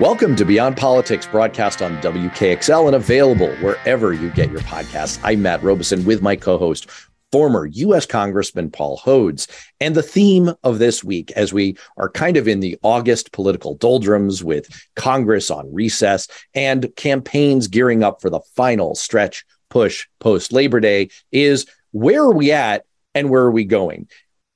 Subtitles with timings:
[0.00, 5.20] Welcome to Beyond Politics, broadcast on WKXL and available wherever you get your podcasts.
[5.22, 6.88] I'm Matt Robison with my co host,
[7.30, 8.06] former U.S.
[8.06, 9.46] Congressman Paul Hodes.
[9.78, 13.74] And the theme of this week, as we are kind of in the August political
[13.74, 20.50] doldrums with Congress on recess and campaigns gearing up for the final stretch push post
[20.50, 24.08] Labor Day, is where are we at and where are we going?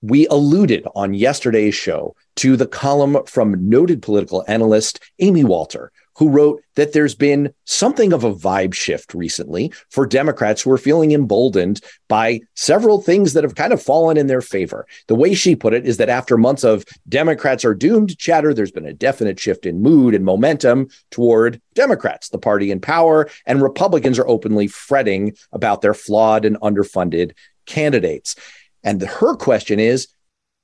[0.04, 6.28] We alluded on yesterday's show to the column from noted political analyst Amy Walter, who
[6.28, 11.12] wrote that there's been something of a vibe shift recently for Democrats who are feeling
[11.12, 14.86] emboldened by several things that have kind of fallen in their favor.
[15.06, 18.70] The way she put it is that after months of Democrats are doomed chatter, there's
[18.70, 23.62] been a definite shift in mood and momentum toward Democrats, the party in power, and
[23.62, 27.32] Republicans are openly fretting about their flawed and underfunded
[27.64, 28.36] candidates.
[28.84, 30.08] And her question is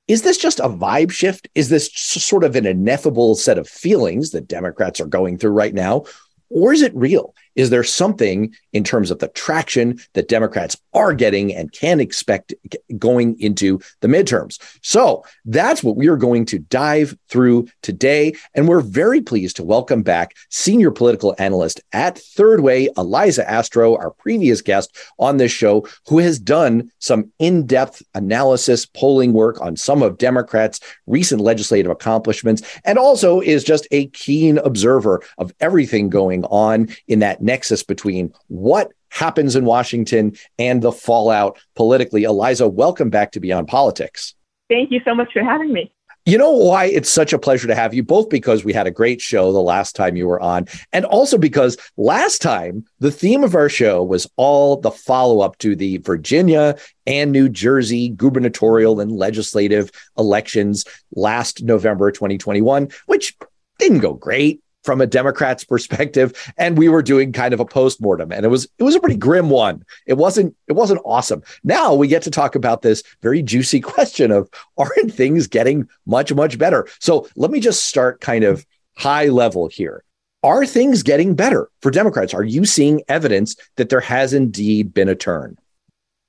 [0.07, 1.47] is this just a vibe shift?
[1.55, 5.73] Is this sort of an ineffable set of feelings that Democrats are going through right
[5.73, 6.03] now?
[6.49, 7.33] Or is it real?
[7.55, 12.53] Is there something in terms of the traction that Democrats are getting and can expect
[12.97, 14.59] going into the midterms?
[14.81, 18.33] So that's what we are going to dive through today.
[18.53, 23.95] And we're very pleased to welcome back senior political analyst at Third Way, Eliza Astro,
[23.97, 29.59] our previous guest on this show, who has done some in depth analysis, polling work
[29.61, 35.53] on some of Democrats' recent legislative accomplishments, and also is just a keen observer of
[35.59, 42.23] everything going on in that nexus between what happens in Washington and the fallout politically.
[42.23, 44.35] Eliza, welcome back to Beyond Politics.
[44.69, 45.91] Thank you so much for having me.
[46.25, 48.91] You know why it's such a pleasure to have you, both because we had a
[48.91, 53.43] great show the last time you were on, and also because last time the theme
[53.43, 58.99] of our show was all the follow up to the Virginia and New Jersey gubernatorial
[58.99, 63.35] and legislative elections last November 2021, which
[63.79, 68.31] didn't go great from a Democrat's perspective, and we were doing kind of a postmortem,
[68.31, 69.83] and it was it was a pretty grim one.
[70.07, 71.43] It wasn't it wasn't awesome.
[71.63, 76.33] Now we get to talk about this very juicy question of aren't things getting much
[76.33, 76.87] much better?
[76.99, 78.65] So let me just start kind of
[78.97, 80.03] high level here.
[80.43, 82.33] Are things getting better for Democrats?
[82.33, 85.57] Are you seeing evidence that there has indeed been a turn?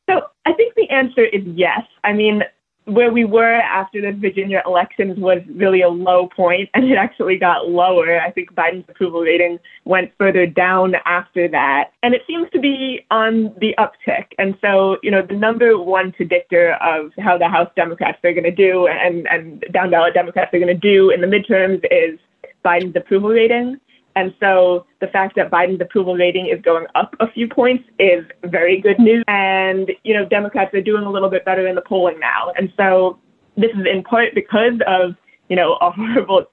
[0.08, 1.80] So I think the answer is yes.
[2.04, 2.42] I mean,
[2.86, 7.36] where we were after the Virginia elections was really a low point, and it actually
[7.36, 8.20] got lower.
[8.20, 13.06] I think Biden's approval rating went further down after that, and it seems to be
[13.10, 14.26] on the uptick.
[14.38, 18.44] And so, you know, the number one predictor of how the House Democrats are going
[18.44, 22.18] to do and, and down ballot Democrats are going to do in the midterms is
[22.64, 23.78] Biden's approval rating.
[24.14, 28.24] And so the fact that Biden's approval rating is going up a few points is
[28.44, 29.24] very good news.
[29.28, 32.52] And, you know, Democrats are doing a little bit better in the polling now.
[32.56, 33.18] And so
[33.56, 35.14] this is in part because of,
[35.48, 36.46] you know, a horrible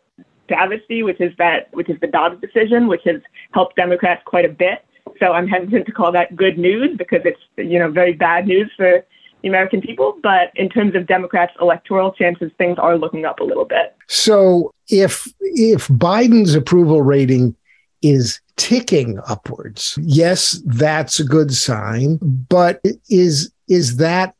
[0.47, 3.21] travesty, which is that, which is the Dobbs decision, which has
[3.53, 4.85] helped Democrats quite a bit.
[5.19, 8.71] So I'm hesitant to call that good news because it's, you know, very bad news
[8.77, 9.03] for
[9.41, 10.17] the American people.
[10.21, 13.95] But in terms of Democrats' electoral chances, things are looking up a little bit.
[14.07, 17.55] So if if Biden's approval rating
[18.01, 22.17] is ticking upwards, yes, that's a good sign.
[22.21, 24.35] But is is that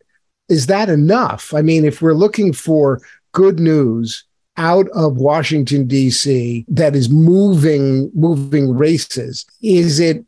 [0.50, 1.54] is that enough?
[1.54, 3.02] I mean, if we're looking for
[3.32, 4.24] good news
[4.58, 6.66] out of Washington D.C.
[6.68, 10.26] that is moving moving races, is it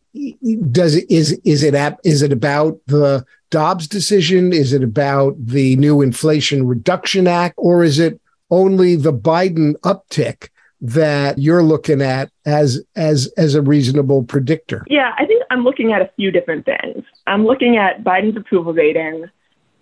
[0.71, 4.53] does it is is it is it about the Dobbs decision?
[4.53, 8.20] Is it about the new Inflation Reduction Act, or is it
[8.51, 10.49] only the Biden uptick
[10.81, 14.85] that you're looking at as as as a reasonable predictor?
[14.87, 17.03] Yeah, I think I'm looking at a few different things.
[17.27, 19.25] I'm looking at Biden's approval rating.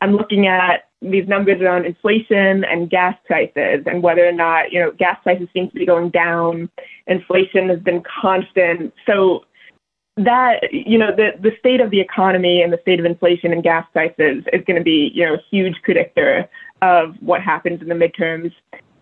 [0.02, 4.80] I'm looking at these numbers around inflation and gas prices and whether or not, you
[4.80, 6.70] know, gas prices seem to be going down.
[7.08, 8.94] Inflation has been constant.
[9.06, 9.46] So
[10.18, 13.64] that you know the the state of the economy and the state of inflation and
[13.64, 16.48] gas prices is going to be you know a huge predictor
[16.82, 18.54] of what happens in the midterms.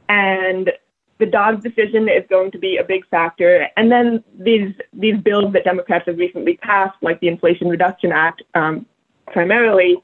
[0.10, 0.72] And
[1.20, 3.68] the Dobbs decision is going to be a big factor.
[3.76, 8.44] And then these these bills that Democrats have recently passed like the Inflation Reduction Act
[8.53, 8.85] um,
[9.28, 10.02] primarily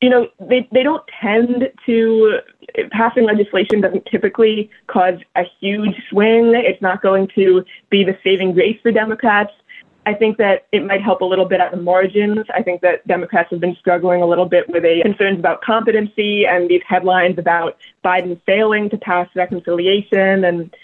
[0.00, 2.38] you know they they don't tend to
[2.90, 6.52] passing legislation doesn't typically cause a huge swing.
[6.54, 9.52] It's not going to be the saving grace for Democrats
[10.08, 12.46] I think that it might help a little bit at the margins.
[12.54, 16.46] I think that Democrats have been struggling a little bit with a concerns about competency
[16.46, 20.74] and these headlines about Biden failing to pass reconciliation and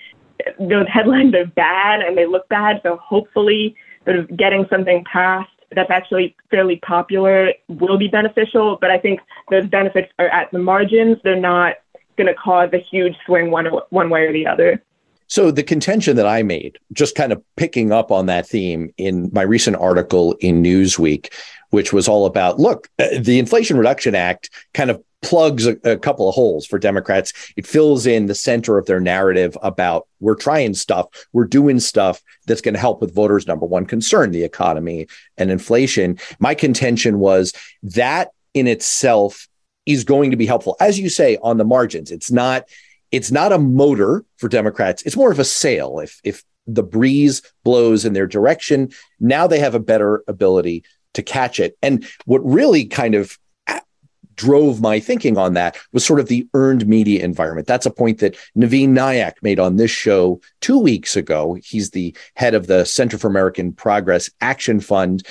[0.60, 2.80] those headlines are bad and they look bad.
[2.82, 3.74] So hopefully
[4.04, 8.76] sort of getting something passed that's actually fairly popular will be beneficial.
[8.78, 11.16] But I think those benefits are at the margins.
[11.24, 11.76] They're not
[12.18, 14.82] going to cause a huge swing one, one way or the other.
[15.34, 19.30] So the contention that I made, just kind of picking up on that theme in
[19.32, 21.32] my recent article in Newsweek,
[21.70, 25.98] which was all about look, uh, the Inflation Reduction Act kind of plugs a, a,
[25.98, 27.32] couple of holes for Democrats.
[27.56, 32.22] It fills in the center of their narrative about we're trying stuff, we're doing stuff
[32.46, 36.16] that's going to help with voters' number one concern, the economy and inflation.
[36.38, 37.52] My contention was
[37.82, 39.48] that in itself
[39.84, 42.12] is going to be helpful, as you say, on the margins.
[42.12, 42.68] It's not
[43.14, 45.02] it's not a motor for Democrats.
[45.02, 46.00] It's more of a sail.
[46.00, 48.90] If if the breeze blows in their direction,
[49.20, 50.82] now they have a better ability
[51.12, 51.78] to catch it.
[51.80, 53.38] And what really kind of
[53.68, 53.80] uh,
[54.34, 57.68] drove my thinking on that was sort of the earned media environment.
[57.68, 61.56] That's a point that Navin Nayak made on this show two weeks ago.
[61.62, 65.24] He's the head of the Center for American Progress Action Fund.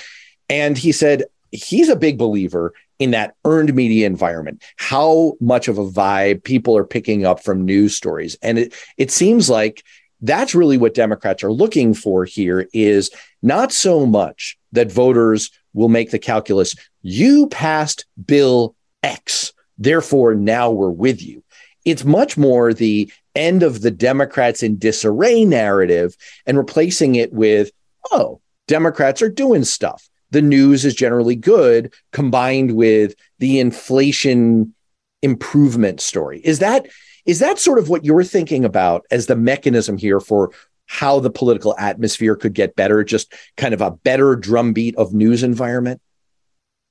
[0.50, 5.78] And he said he's a big believer in that earned media environment, how much of
[5.78, 8.38] a vibe people are picking up from news stories.
[8.42, 9.84] And it, it seems like
[10.22, 13.12] that's really what Democrats are looking for here is
[13.42, 20.72] not so much that voters will make the calculus, you passed Bill X, therefore now
[20.72, 21.44] we're with you.
[21.84, 27.72] It's much more the end of the Democrats in disarray narrative and replacing it with,
[28.12, 34.74] oh, Democrats are doing stuff the news is generally good combined with the inflation
[35.22, 36.42] improvement story.
[36.44, 36.88] Is that
[37.26, 40.52] is that sort of what you're thinking about as the mechanism here for
[40.88, 45.42] how the political atmosphere could get better, just kind of a better drumbeat of news
[45.42, 46.02] environment?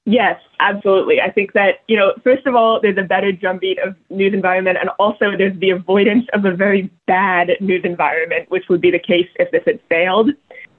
[0.06, 1.21] Yes, absolutely.
[1.21, 4.79] I think that, you know, first of all, there's a better drumbeat of news environment,
[4.81, 8.99] and also there's the avoidance of a very bad news environment, which would be the
[8.99, 10.31] case if this had failed.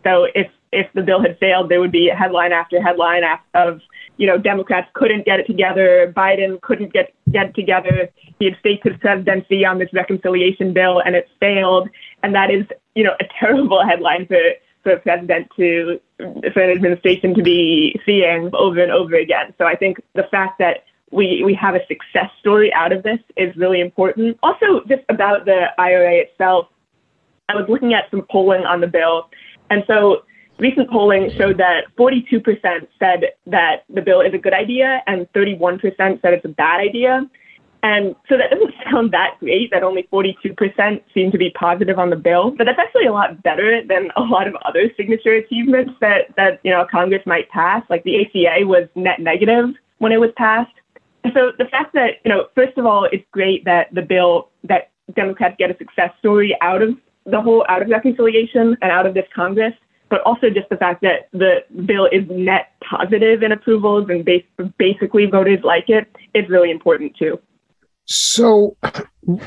[0.03, 3.23] So if if the bill had failed, there would be headline after headline
[3.53, 3.81] of,
[4.17, 8.09] you know, Democrats couldn't get it together, Biden couldn't get get it together.
[8.39, 11.89] He had staked his presidency on this reconciliation bill, and it failed.
[12.21, 12.65] And that is,
[12.95, 14.39] you know, a terrible headline for
[14.83, 19.53] for a president to for an administration to be seeing over and over again.
[19.57, 23.19] So I think the fact that we, we have a success story out of this
[23.37, 24.37] is really important.
[24.41, 26.67] Also, just about the IRA itself,
[27.49, 29.29] I was looking at some polling on the bill,
[29.69, 30.23] and so
[30.59, 35.81] recent polling showed that 42% said that the bill is a good idea and 31%
[35.97, 37.29] said it's a bad idea.
[37.81, 42.09] And so that doesn't sound that great that only 42% seem to be positive on
[42.09, 45.91] the bill, but that's actually a lot better than a lot of other signature achievements
[45.99, 47.83] that, that you know, Congress might pass.
[47.89, 50.73] Like the ACA was net negative when it was passed.
[51.33, 54.91] So the fact that, you know, first of all, it's great that the bill, that
[55.15, 59.13] Democrats get a success story out of the whole, out of reconciliation and out of
[59.13, 59.73] this Congress
[60.13, 64.69] but also just the fact that the bill is net positive in approvals and bas-
[64.77, 67.39] basically voters like it is really important too.
[68.05, 68.77] So,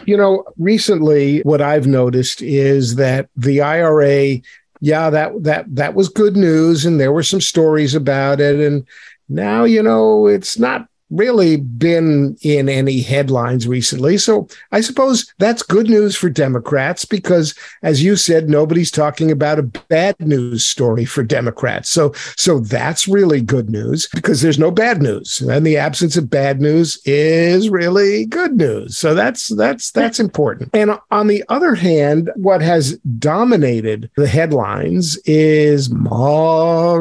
[0.07, 4.41] you know, recently what I've noticed is that the IRA,
[4.81, 8.85] yeah, that that that was good news and there were some stories about it and
[9.29, 14.19] now, you know, it's not really been in any headlines recently.
[14.19, 19.61] So I suppose that's good news for Democrats because, as you said, nobody's talking about
[19.61, 21.89] a bad news story for Democrats.
[21.89, 26.29] So, so that's really good news because there's no bad news, and the absence of
[26.31, 28.99] bad news is really good news.
[28.99, 30.71] So that's that's that's important.
[30.75, 36.97] And on the other hand, what has dominated the headlines is Mar-a-Lago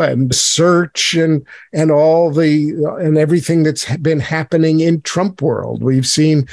[0.00, 5.82] and search and and all the and uh, everything that's been happening in Trump world.
[5.82, 6.46] We've seen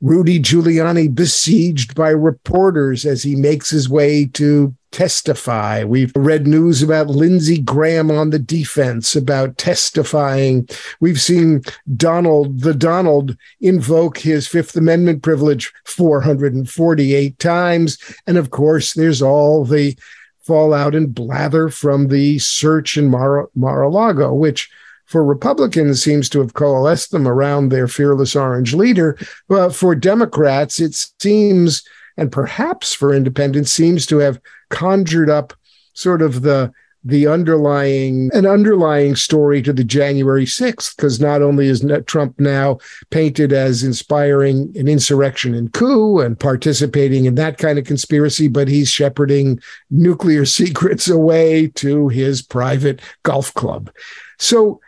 [0.00, 5.82] Rudy Giuliani besieged by reporters as he makes his way to testify.
[5.82, 10.68] We've read news about Lindsey Graham on the defense about testifying.
[11.00, 11.62] We've seen
[11.96, 17.98] Donald, the Donald, invoke his Fifth Amendment privilege 448 times.
[18.26, 19.96] And of course, there's all the
[20.42, 24.70] fallout and blather from the search in Mar- Mar-a-Lago, which
[25.06, 29.18] for Republicans seems to have coalesced them around their fearless orange leader.
[29.48, 31.82] But for Democrats, it seems,
[32.16, 35.52] and perhaps for independents, seems to have conjured up
[35.92, 36.72] sort of the
[37.04, 42.78] the underlying an underlying story to the January 6th because not only is Trump now
[43.10, 48.68] painted as inspiring an insurrection and coup and participating in that kind of conspiracy but
[48.68, 53.90] he's shepherding nuclear secrets away to his private golf club
[54.38, 54.80] so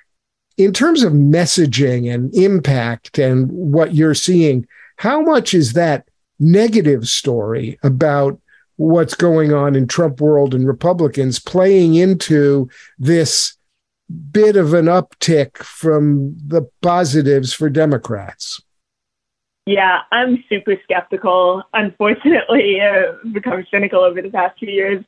[0.57, 6.09] in terms of messaging and impact and what you're seeing, how much is that
[6.39, 8.41] negative story about
[8.77, 13.57] what's going on in Trump world and Republicans playing into this
[14.31, 18.61] bit of an uptick from the positives for Democrats?
[19.67, 21.63] Yeah, I'm super skeptical.
[21.73, 25.05] Unfortunately, I've become cynical over the past few years.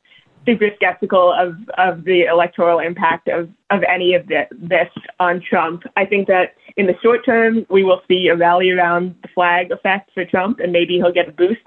[0.49, 4.89] Super skeptical of, of the electoral impact of, of any of this
[5.19, 5.83] on Trump.
[5.95, 9.71] I think that in the short term, we will see a rally around the flag
[9.71, 11.61] effect for Trump, and maybe he'll get a boost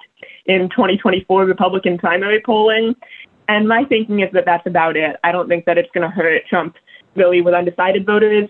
[0.47, 2.97] in 2024 Republican primary polling.
[3.49, 5.15] And my thinking is that that's about it.
[5.23, 6.75] I don't think that it's going to hurt Trump
[7.15, 8.49] really with undecided voters.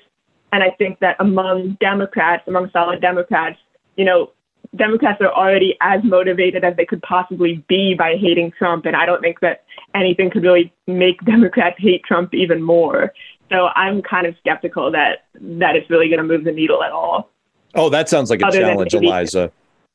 [0.52, 3.58] And I think that among Democrats, among solid Democrats,
[3.96, 4.30] you know,
[4.74, 8.86] Democrats are already as motivated as they could possibly be by hating Trump.
[8.86, 9.64] And I don't think that
[9.94, 13.12] anything could really make Democrats hate Trump even more.
[13.50, 16.90] So I'm kind of skeptical that that it's really going to move the needle at
[16.90, 17.30] all.
[17.74, 19.50] Oh, that sounds like a Other challenge, Eliza.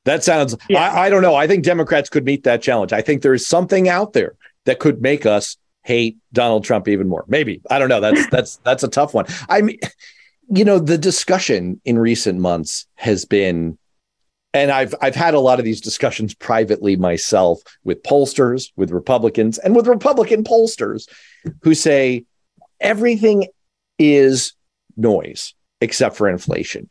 [0.06, 0.90] That sounds, yeah.
[0.90, 1.36] I, I don't know.
[1.36, 2.94] I think Democrats could meet that challenge.
[2.94, 7.10] I think there is something out there that could make us hate Donald Trump even
[7.10, 7.26] more.
[7.28, 7.62] Maybe.
[7.70, 8.00] I don't know.
[8.00, 9.26] That's, that's, that's a tough one.
[9.50, 9.80] I mean,
[10.50, 13.78] you know, the discussion in recent months has been
[14.54, 19.58] and I've I've had a lot of these discussions privately myself with pollsters, with Republicans,
[19.58, 21.08] and with Republican pollsters
[21.62, 22.26] who say
[22.80, 23.48] everything
[24.00, 24.54] is
[24.96, 26.90] noise except for inflation.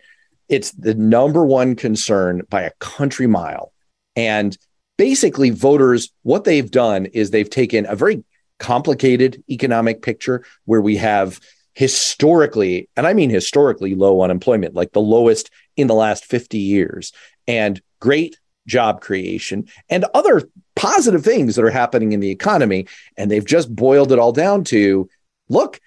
[0.48, 3.72] It's the number one concern by a country mile.
[4.14, 4.56] And
[4.96, 8.24] basically, voters, what they've done is they've taken a very
[8.58, 11.40] complicated economic picture where we have
[11.74, 17.12] historically, and I mean historically low unemployment, like the lowest in the last 50 years,
[17.46, 20.42] and great job creation and other
[20.74, 22.86] positive things that are happening in the economy.
[23.16, 25.08] And they've just boiled it all down to
[25.48, 25.80] look,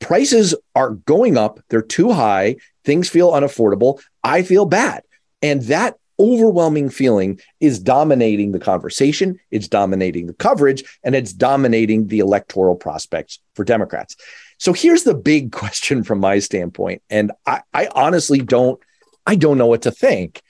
[0.00, 4.00] prices are going up, they're too high, things feel unaffordable.
[4.22, 5.02] I feel bad.
[5.42, 12.06] And that overwhelming feeling is dominating the conversation, it's dominating the coverage, and it's dominating
[12.06, 14.16] the electoral prospects for Democrats.
[14.58, 17.02] So here's the big question from my standpoint.
[17.10, 18.80] And I, I honestly don't,
[19.26, 20.42] I don't know what to think.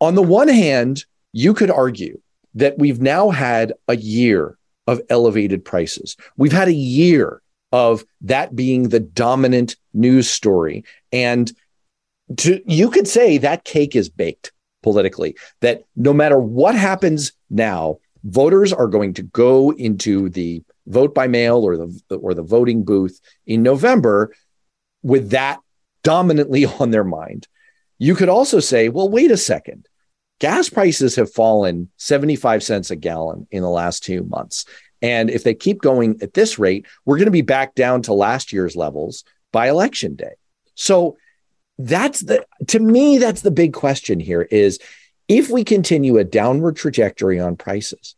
[0.00, 2.20] On the one hand, you could argue
[2.54, 6.16] that we've now had a year of elevated prices.
[6.36, 10.84] We've had a year of that being the dominant news story.
[11.12, 11.52] And
[12.38, 14.52] to, you could say that cake is baked
[14.82, 21.14] politically, that no matter what happens now, voters are going to go into the vote
[21.14, 24.34] by mail or the or the voting booth in November
[25.02, 25.60] with that
[26.02, 27.46] dominantly on their mind.
[27.98, 29.88] You could also say, well, wait a second.
[30.40, 34.64] Gas prices have fallen 75 cents a gallon in the last two months.
[35.02, 38.12] And if they keep going at this rate, we're going to be back down to
[38.12, 40.34] last year's levels by election day.
[40.74, 41.16] So
[41.78, 44.78] that's the, to me, that's the big question here is
[45.28, 48.16] if we continue a downward trajectory on prices,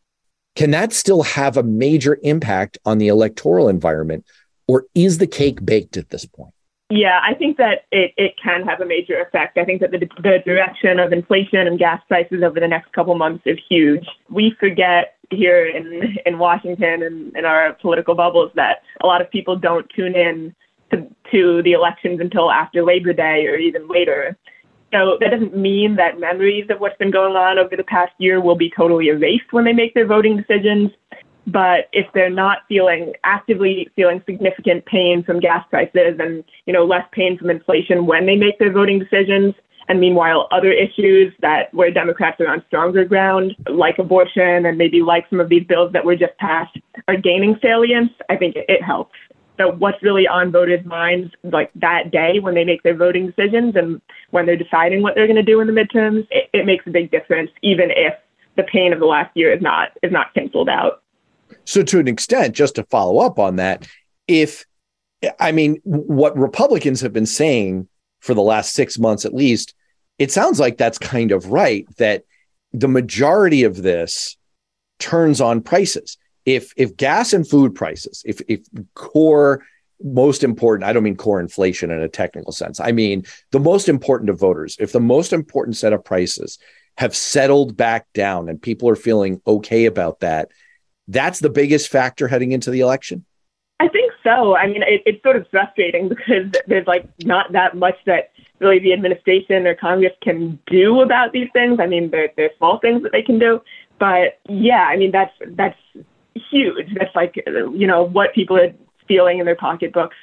[0.56, 4.26] can that still have a major impact on the electoral environment?
[4.66, 6.54] Or is the cake baked at this point?
[6.90, 9.56] Yeah, I think that it, it can have a major effect.
[9.56, 13.14] I think that the, the direction of inflation and gas prices over the next couple
[13.14, 14.04] months is huge.
[14.28, 19.30] We forget here in, in Washington and in our political bubbles that a lot of
[19.30, 20.52] people don't tune in
[20.90, 24.36] to, to the elections until after Labor Day or even later.
[24.92, 28.40] So that doesn't mean that memories of what's been going on over the past year
[28.40, 30.90] will be totally erased when they make their voting decisions.
[31.46, 36.84] But if they're not feeling actively feeling significant pain from gas prices and you know
[36.84, 39.54] less pain from inflation when they make their voting decisions,
[39.88, 45.02] and meanwhile other issues that where Democrats are on stronger ground, like abortion and maybe
[45.02, 46.76] like some of these bills that were just passed,
[47.08, 49.16] are gaining salience, I think it helps.
[49.58, 53.76] So what's really on voters' minds like that day when they make their voting decisions
[53.76, 56.86] and when they're deciding what they're going to do in the midterms, it, it makes
[56.86, 58.14] a big difference, even if
[58.56, 61.02] the pain of the last year is not is not canceled out.
[61.64, 63.86] So, to an extent, just to follow up on that,
[64.26, 64.64] if
[65.38, 67.88] I mean, what Republicans have been saying
[68.20, 69.74] for the last six months at least,
[70.18, 72.24] it sounds like that's kind of right that
[72.72, 74.36] the majority of this
[74.98, 76.16] turns on prices.
[76.46, 78.60] If if gas and food prices, if if
[78.94, 79.64] core
[80.02, 82.80] most important, I don't mean core inflation in a technical sense.
[82.80, 84.76] I mean the most important to voters.
[84.80, 86.58] If the most important set of prices
[86.96, 90.50] have settled back down and people are feeling okay about that,
[91.08, 93.24] that's the biggest factor heading into the election?
[93.80, 94.56] I think so.
[94.56, 98.78] I mean, it, it's sort of frustrating because there's like not that much that really
[98.78, 101.78] the administration or Congress can do about these things.
[101.80, 103.60] I mean, there, there's small things that they can do,
[103.98, 105.78] but yeah, I mean that's that's
[106.50, 106.94] huge.
[106.94, 108.72] That's like you know what people are
[109.08, 110.16] feeling in their pocketbooks,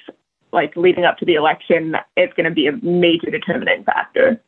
[0.53, 1.95] like leading up to the election.
[2.15, 4.41] It's going to be a major determining factor.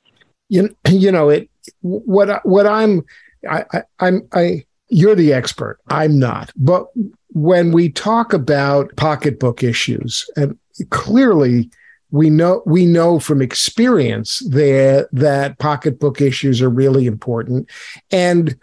[0.50, 1.50] You you know it.
[1.82, 3.06] What what I'm
[3.50, 5.80] I, I I'm I you're the expert.
[5.90, 6.52] I'm not.
[6.56, 6.88] But
[7.30, 10.58] when we talk about pocketbook issues, and
[10.90, 11.70] clearly
[12.12, 17.70] we know we know from experience there that pocketbook issues are really important
[18.12, 18.56] and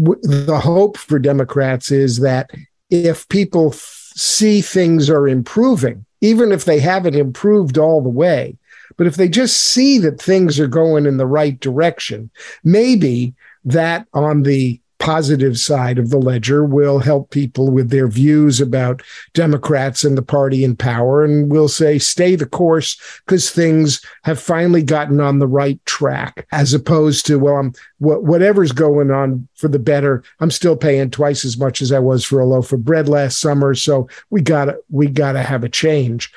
[0.00, 2.50] w- the hope for democrats is that
[2.90, 8.56] if people f- see things are improving even if they haven't improved all the way
[8.96, 12.30] but if they just see that things are going in the right direction
[12.62, 18.60] maybe that on the positive side of the ledger will help people with their views
[18.60, 19.02] about
[19.34, 21.24] Democrats and the party in power.
[21.24, 22.96] And we'll say, stay the course
[23.26, 28.72] because things have finally gotten on the right track, as opposed to, well, I'm, whatever's
[28.72, 30.22] going on for the better.
[30.40, 33.40] I'm still paying twice as much as I was for a loaf of bread last
[33.40, 33.74] summer.
[33.74, 36.32] So we gotta, we gotta have a change.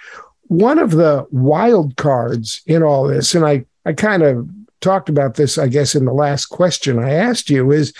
[0.48, 4.50] One of the wild cards in all this, and I, I kind of
[4.82, 7.94] talked about this, I guess, in the last question I asked you is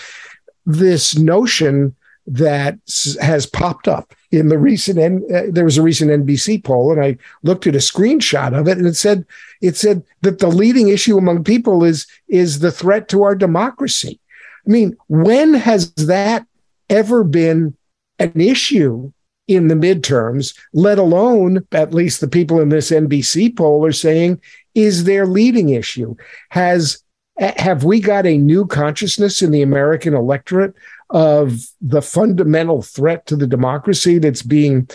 [0.68, 1.96] this notion
[2.26, 2.78] that
[3.22, 4.98] has popped up in the recent
[5.32, 8.76] uh, there was a recent NBC poll and I looked at a screenshot of it
[8.76, 9.24] and it said
[9.62, 14.20] it said that the leading issue among people is is the threat to our democracy.
[14.66, 16.46] I mean, when has that
[16.90, 17.74] ever been
[18.18, 19.10] an issue
[19.46, 24.38] in the midterms, let alone at least the people in this NBC poll are saying
[24.74, 26.14] is their leading issue?
[26.50, 27.02] Has
[27.38, 30.74] have we got a new consciousness in the American electorate
[31.10, 34.88] of the fundamental threat to the democracy that's being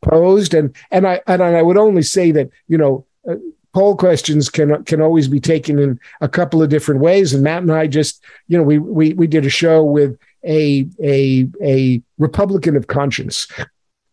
[0.00, 0.54] posed?
[0.54, 3.06] And and I and I would only say that you know.
[3.28, 3.36] Uh,
[3.72, 7.34] poll questions can can always be taken in a couple of different ways.
[7.34, 10.86] And Matt and I just, you know, we we we did a show with a
[11.02, 13.48] a a Republican of conscience,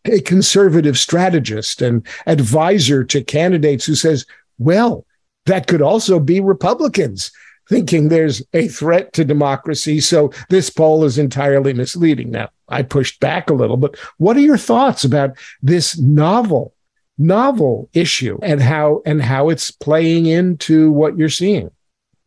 [0.04, 4.26] a conservative strategist and advisor to candidates who says,
[4.58, 5.06] well,
[5.46, 7.30] that could also be Republicans
[7.72, 9.98] thinking there's a threat to democracy.
[9.98, 12.30] So this poll is entirely misleading.
[12.30, 16.74] Now, I pushed back a little, but what are your thoughts about this novel,
[17.16, 21.70] novel issue and how and how it's playing into what you're seeing?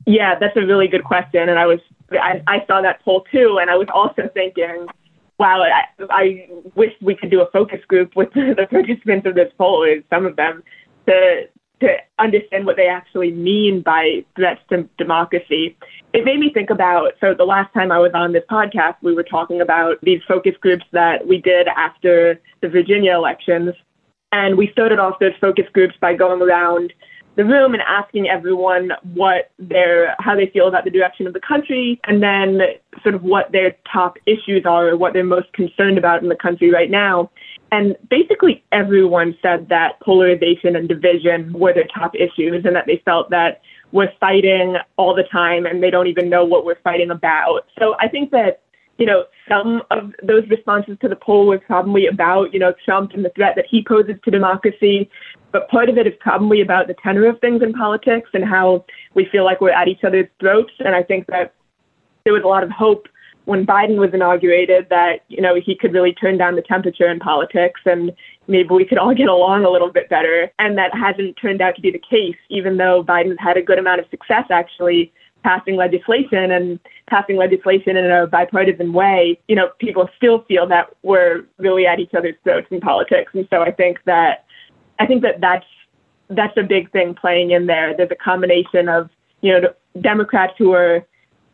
[0.08, 1.48] Yeah, that's a really good question.
[1.48, 1.80] And I was
[2.12, 4.88] I, I saw that poll too, and I was also thinking,
[5.38, 9.54] wow, I, I wish we could do a focus group with the participants of this
[9.60, 10.64] poll, some of them,
[11.08, 11.50] to
[11.82, 15.76] to understand what they actually mean by threats to democracy.
[16.14, 19.14] It made me think about so the last time I was on this podcast, we
[19.14, 23.74] were talking about these focus groups that we did after the Virginia elections.
[24.32, 26.94] And we started off those focus groups by going around
[27.36, 31.40] the room and asking everyone what their how they feel about the direction of the
[31.40, 32.62] country and then
[33.04, 36.36] sort of what their top issues are or what they're most concerned about in the
[36.36, 37.30] country right now.
[37.76, 43.02] And basically everyone said that polarization and division were their top issues and that they
[43.04, 43.62] felt that
[43.92, 47.66] we're fighting all the time and they don't even know what we're fighting about.
[47.78, 48.62] So I think that,
[48.98, 53.12] you know, some of those responses to the poll were probably about, you know, Trump
[53.12, 55.10] and the threat that he poses to democracy.
[55.52, 58.86] But part of it is probably about the tenor of things in politics and how
[59.16, 60.72] we feel like we're at each other's throats.
[60.80, 61.54] And I think that
[62.24, 63.10] there was a lot of hope
[63.46, 67.20] when Biden was inaugurated that, you know, he could really turn down the temperature in
[67.20, 68.12] politics and
[68.48, 70.52] maybe we could all get along a little bit better.
[70.60, 73.80] And that hasn't turned out to be the case, even though Biden's had a good
[73.80, 79.70] amount of success actually passing legislation and passing legislation in a bipartisan way, you know,
[79.80, 83.32] people still feel that we're really at each other's throats in politics.
[83.36, 84.46] And so I think that
[85.00, 85.66] I think that that's
[86.30, 87.96] that's a big thing playing in there.
[87.96, 89.68] There's a combination of, you know,
[90.02, 91.06] Democrats who are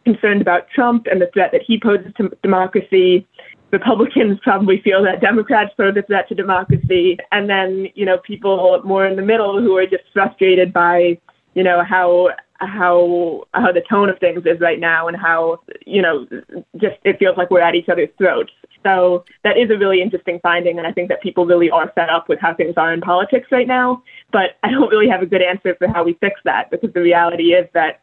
[0.03, 3.27] concerned about Trump and the threat that he poses to democracy.
[3.71, 7.17] Republicans probably feel that Democrats pose a threat to democracy.
[7.31, 11.17] And then, you know, people more in the middle who are just frustrated by,
[11.53, 16.01] you know, how how how the tone of things is right now and how, you
[16.01, 16.27] know,
[16.77, 18.51] just it feels like we're at each other's throats.
[18.83, 22.09] So that is a really interesting finding, and I think that people really are fed
[22.09, 24.03] up with how things are in politics right now.
[24.31, 27.01] But I don't really have a good answer for how we fix that because the
[27.01, 28.01] reality is that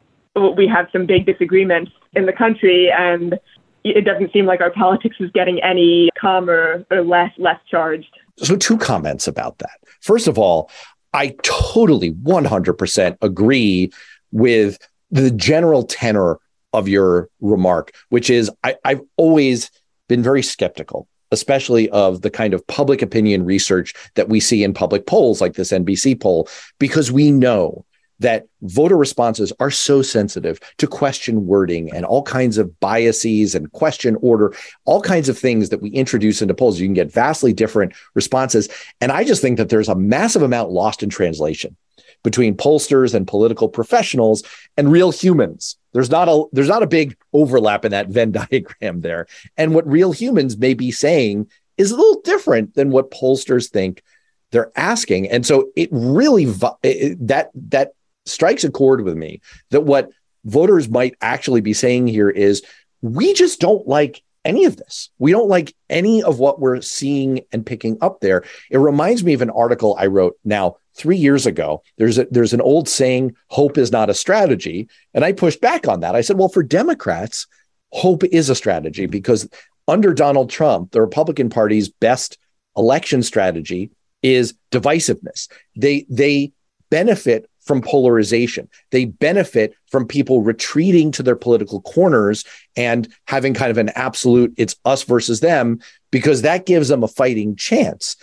[0.56, 3.38] we have some big disagreements in the country, and
[3.84, 8.14] it doesn't seem like our politics is getting any calmer or less less charged.
[8.36, 9.80] So, two comments about that.
[10.00, 10.70] First of all,
[11.12, 13.90] I totally 100% agree
[14.30, 14.78] with
[15.10, 16.38] the general tenor
[16.72, 19.70] of your remark, which is I, I've always
[20.06, 24.72] been very skeptical especially of the kind of public opinion research that we see in
[24.72, 26.48] public polls like this NBC poll,
[26.78, 27.84] because we know
[28.20, 33.70] that voter responses are so sensitive to question wording and all kinds of biases and
[33.72, 34.54] question order,
[34.84, 36.80] all kinds of things that we introduce into polls.
[36.80, 38.68] You can get vastly different responses.
[39.00, 41.76] And I just think that there's a massive amount lost in translation
[42.24, 44.42] between pollsters and political professionals
[44.76, 45.76] and real humans.
[45.92, 49.26] There's not a there's not a big overlap in that Venn diagram there.
[49.56, 54.02] And what real humans may be saying is a little different than what pollsters think
[54.50, 55.28] they're asking.
[55.28, 56.52] And so it really
[56.82, 57.92] it, that that
[58.28, 60.10] strikes a chord with me that what
[60.44, 62.62] voters might actually be saying here is
[63.02, 65.10] we just don't like any of this.
[65.18, 68.44] We don't like any of what we're seeing and picking up there.
[68.70, 71.82] It reminds me of an article I wrote now three years ago.
[71.98, 75.86] There's a, there's an old saying, "Hope is not a strategy," and I pushed back
[75.86, 76.14] on that.
[76.14, 77.46] I said, "Well, for Democrats,
[77.92, 79.48] hope is a strategy because
[79.86, 82.38] under Donald Trump, the Republican Party's best
[82.76, 83.90] election strategy
[84.22, 85.48] is divisiveness.
[85.76, 86.52] They they
[86.90, 88.68] benefit from polarization.
[88.90, 92.44] They benefit from people retreating to their political corners
[92.76, 97.08] and having kind of an absolute it's us versus them because that gives them a
[97.08, 98.16] fighting chance.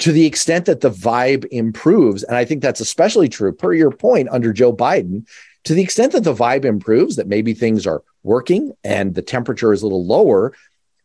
[0.00, 3.92] To the extent that the vibe improves, and I think that's especially true per your
[3.92, 5.26] point under Joe Biden,
[5.64, 9.72] to the extent that the vibe improves, that maybe things are working and the temperature
[9.72, 10.54] is a little lower,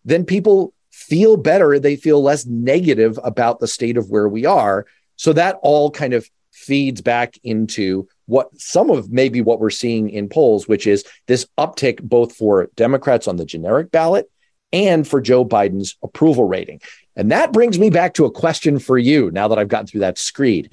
[0.04, 1.78] then people feel better.
[1.78, 4.88] They feel less negative about the state of where we are.
[5.16, 6.28] So that all kind of
[6.64, 11.46] feeds back into what some of maybe what we're seeing in polls, which is this
[11.58, 14.30] uptick both for Democrats on the generic ballot
[14.72, 16.82] and for Joe Biden's approval rating.
[17.16, 20.02] And that brings me back to a question for you now that I've gotten through
[20.02, 20.70] that screed.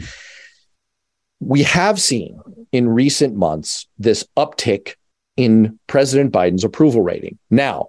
[1.40, 2.40] We have seen
[2.72, 4.94] in recent months this uptick
[5.36, 7.38] in President Biden's approval rating.
[7.50, 7.88] Now,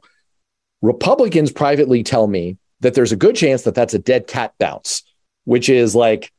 [0.82, 5.04] Republicans privately tell me that there's a good chance that that's a dead cat bounce,
[5.46, 6.32] which is like,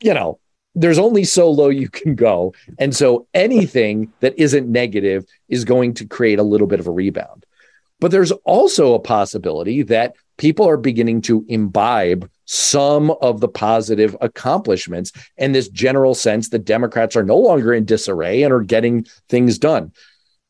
[0.00, 0.38] you know,
[0.76, 2.54] there's only so low you can go.
[2.78, 6.92] And so anything that isn't negative is going to create a little bit of a
[6.92, 7.46] rebound.
[7.98, 14.14] But there's also a possibility that people are beginning to imbibe some of the positive
[14.20, 19.06] accomplishments and this general sense that Democrats are no longer in disarray and are getting
[19.30, 19.92] things done.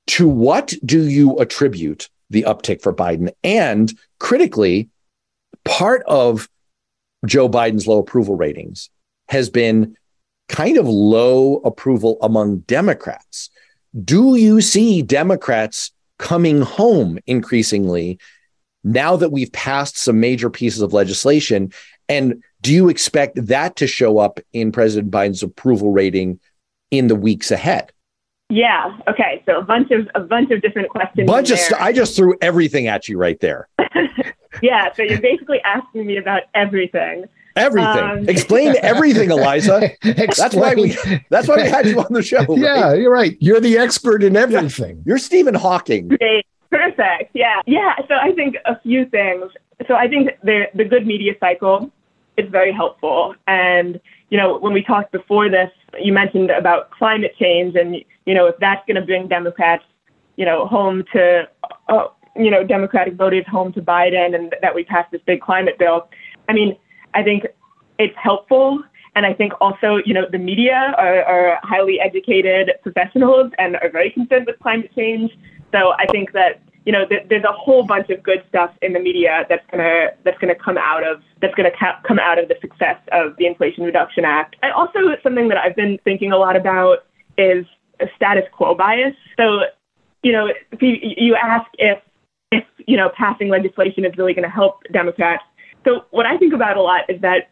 [0.09, 3.31] To what do you attribute the uptick for Biden?
[3.45, 4.89] And critically,
[5.65, 6.49] part of
[7.25, 8.91] Joe Biden's low approval ratings
[9.29, 9.97] has been
[10.49, 13.51] kind of low approval among Democrats.
[14.05, 18.19] Do you see Democrats coming home increasingly
[18.85, 21.73] now that we've passed some major pieces of legislation?
[22.09, 26.41] And do you expect that to show up in President Biden's approval rating
[26.91, 27.93] in the weeks ahead?
[28.49, 28.97] Yeah.
[29.09, 29.43] Okay.
[29.45, 31.27] So a bunch of a bunch of different questions.
[31.27, 33.69] Bunch of st- I just threw everything at you right there.
[34.63, 34.93] yeah.
[34.95, 37.25] So you're basically asking me about everything.
[37.57, 38.05] Everything.
[38.05, 39.91] Um, Explain everything, Eliza.
[40.03, 40.97] that's why we
[41.31, 42.37] that's why we had you on the show.
[42.49, 42.59] Right?
[42.59, 43.37] Yeah, you're right.
[43.41, 44.97] You're the expert in everything.
[44.97, 45.03] Yeah.
[45.07, 46.09] You're Stephen Hawking.
[46.09, 46.47] Great.
[46.71, 47.31] Perfect.
[47.35, 47.61] Yeah.
[47.67, 47.95] Yeah.
[48.09, 49.51] So I think a few things.
[49.89, 51.91] So I think the the good media cycle
[52.37, 53.35] is very helpful.
[53.47, 58.35] And, you know, when we talked before this, you mentioned about climate change and, you
[58.35, 59.85] know, if that's going to bring Democrats,
[60.37, 61.49] you know, home to,
[61.89, 65.79] uh, you know, Democratic voters home to Biden and that we passed this big climate
[65.79, 66.09] bill.
[66.49, 66.77] I mean,
[67.17, 67.47] I think
[67.99, 68.83] it's helpful.
[69.17, 73.91] And I think also, you know, the media are, are highly educated professionals and are
[73.91, 75.33] very concerned with climate change.
[75.73, 78.93] So I think that you know, th- there's a whole bunch of good stuff in
[78.93, 82.47] the media that's gonna that's gonna come out of that's gonna ca- come out of
[82.49, 84.55] the success of the Inflation Reduction Act.
[84.63, 86.99] And also something that I've been thinking a lot about
[87.37, 87.67] is
[88.01, 89.17] a status quo bias.
[89.37, 89.63] So,
[90.23, 91.99] you know, if you, you ask if
[92.53, 95.43] if you know passing legislation is really going to help Democrats.
[95.87, 97.51] So what I think about a lot is that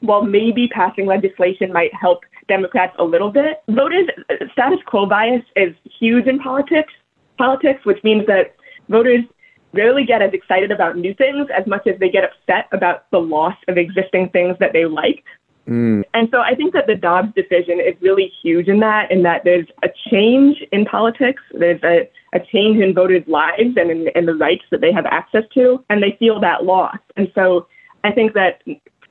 [0.00, 4.08] while maybe passing legislation might help Democrats a little bit, voters
[4.52, 6.92] status quo bias is huge in politics.
[7.38, 8.54] Politics, which means that
[8.88, 9.24] voters
[9.72, 13.18] rarely get as excited about new things as much as they get upset about the
[13.18, 15.22] loss of existing things that they like.
[15.68, 16.04] Mm.
[16.14, 19.42] And so I think that the Dobbs decision is really huge in that, in that
[19.44, 24.26] there's a change in politics, there's a, a change in voters' lives and in, in
[24.26, 26.98] the rights that they have access to, and they feel that loss.
[27.16, 27.66] And so
[28.04, 28.62] I think that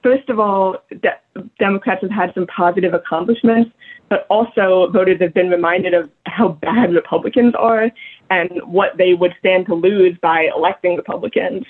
[0.01, 3.71] first of all, de- Democrats have had some positive accomplishments,
[4.07, 7.91] but also voters have been reminded of how bad Republicans are
[8.29, 11.65] and what they would stand to lose by electing Republicans.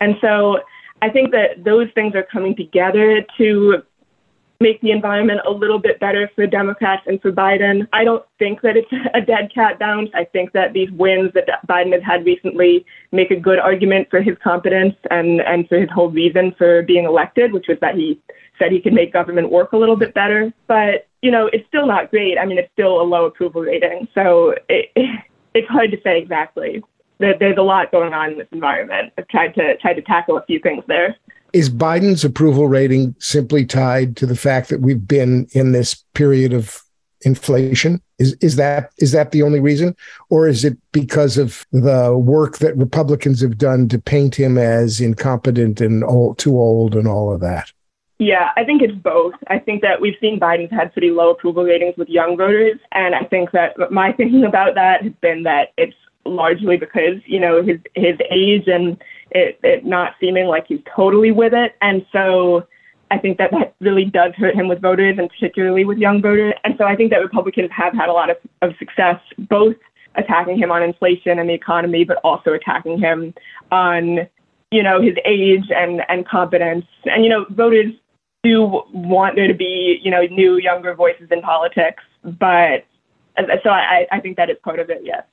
[0.00, 0.58] And so
[1.00, 3.82] I think that those things are coming together to
[4.60, 7.86] make the environment a little bit better for Democrats and for Biden.
[7.92, 10.10] I don't think that it's a dead cat bounce.
[10.14, 14.20] I think that these wins that Biden has had recently make a good argument for
[14.20, 18.20] his competence and, and for his whole reason for being elected, which was that he
[18.58, 20.52] said he could make government work a little bit better.
[20.66, 22.38] But, you know, it's still not great.
[22.38, 24.08] I mean, it's still a low approval rating.
[24.14, 24.90] So it,
[25.54, 26.82] it's hard to say exactly.
[27.18, 29.12] There's a lot going on in this environment.
[29.16, 31.16] I've tried to tried to tackle a few things there.
[31.52, 36.52] Is Biden's approval rating simply tied to the fact that we've been in this period
[36.52, 36.82] of
[37.22, 38.02] inflation?
[38.18, 39.96] Is is that is that the only reason,
[40.30, 45.00] or is it because of the work that Republicans have done to paint him as
[45.00, 47.72] incompetent and old, too old, and all of that?
[48.18, 49.34] Yeah, I think it's both.
[49.48, 52.78] I think that we've seen Biden's had pretty low approval ratings with young voters.
[52.92, 57.38] And I think that my thinking about that has been that it's largely because, you
[57.38, 58.96] know, his his age and
[59.30, 61.74] it, it not seeming like he's totally with it.
[61.80, 62.66] And so
[63.10, 66.54] I think that that really does hurt him with voters and particularly with young voters.
[66.64, 69.76] And so I think that Republicans have had a lot of, of success, both
[70.16, 73.34] attacking him on inflation and the economy, but also attacking him
[73.70, 74.28] on,
[74.70, 76.86] you know, his age and, and competence.
[77.04, 77.92] And, you know, voters
[78.42, 82.02] do want there to be, you know, new, younger voices in politics.
[82.24, 82.86] But
[83.62, 85.24] so I, I think that is part of it, yes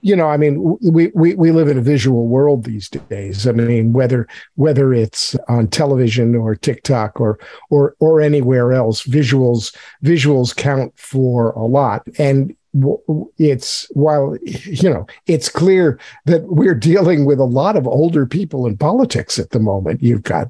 [0.00, 3.46] you know, I mean, we, we we live in a visual world these days.
[3.46, 7.38] I mean, whether whether it's on television or TikTok or
[7.70, 9.74] or or anywhere else, visuals
[10.04, 12.06] visuals count for a lot.
[12.18, 12.54] And
[13.38, 18.66] it's while you know it's clear that we're dealing with a lot of older people
[18.66, 20.02] in politics at the moment.
[20.02, 20.48] You've got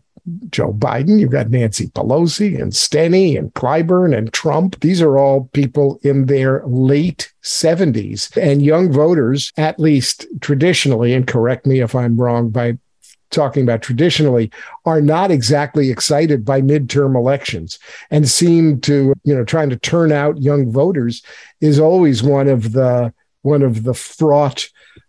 [0.51, 4.81] Joe Biden, you've got Nancy Pelosi and Steny and Clyburn and Trump.
[4.81, 8.37] These are all people in their late 70s.
[8.37, 12.79] And young voters, at least traditionally, and correct me if I'm wrong by
[13.31, 14.51] talking about traditionally,
[14.85, 17.79] are not exactly excited by midterm elections
[18.11, 21.23] and seem to, you know, trying to turn out young voters
[21.61, 23.13] is always one of the
[23.43, 24.69] one of the fraught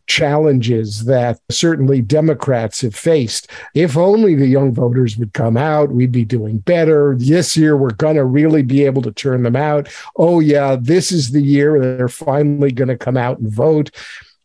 [0.09, 3.47] challenges that certainly Democrats have faced.
[3.75, 7.15] If only the young voters would come out, we'd be doing better.
[7.15, 9.87] This year, we're going to really be able to turn them out.
[10.15, 13.91] Oh, yeah, this is the year they're finally going to come out and vote.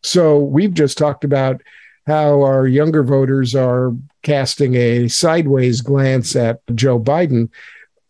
[0.02, 1.62] So we've just talked about
[2.06, 7.48] how our younger voters are casting a sideways glance at Joe Biden.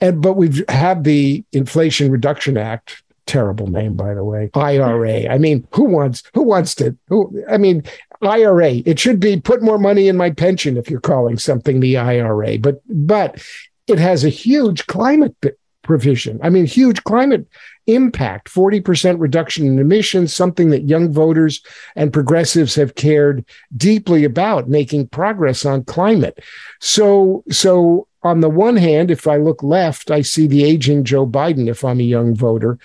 [0.00, 4.50] And, but we've had the Inflation Reduction Act terrible name by the way.
[4.54, 7.82] Ira i mean who wants who wants to who i mean
[8.22, 11.96] ira it should be put more money in my pension if you're calling something the
[11.96, 13.42] ira but but
[13.86, 15.36] it has a huge climate
[15.84, 16.40] provision.
[16.42, 17.46] I mean huge climate
[17.86, 21.60] impact 40% reduction in emissions something that young voters
[21.94, 23.44] and progressives have cared
[23.76, 26.42] deeply about making progress on climate.
[26.80, 31.26] So so on the one hand if i look left i see the aging joe
[31.26, 32.78] biden if i'm a young voter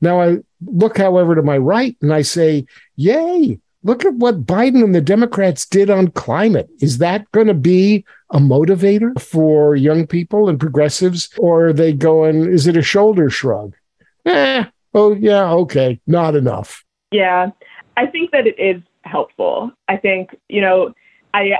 [0.00, 4.82] now I look, however, to my right and I say, yay, look at what Biden
[4.82, 6.68] and the Democrats did on climate.
[6.80, 11.30] Is that going to be a motivator for young people and progressives?
[11.38, 13.74] Or are they going, is it a shoulder shrug?
[14.24, 16.84] Eh, oh, yeah, okay, not enough.
[17.12, 17.50] Yeah,
[17.96, 19.70] I think that it is helpful.
[19.88, 20.92] I think, you know,
[21.32, 21.52] I